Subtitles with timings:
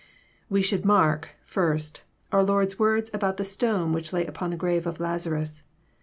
[0.49, 2.01] We should mark, first,
[2.31, 5.61] our Lord^s words about the stone which lay upon the grave of Lazarus.